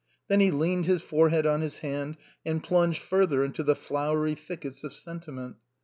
Then 0.29 0.39
he 0.39 0.49
leaned 0.49 0.87
his 0.87 1.03
forehead 1.03 1.45
on 1.45 1.61
his 1.61 1.77
hand 1.85 2.17
and 2.43 2.63
plunged 2.63 3.03
further 3.03 3.43
into 3.43 3.61
the 3.61 3.75
flowery 3.75 4.33
thickets 4.33 4.83
of 4.83 4.95
sentiment. 4.95 5.57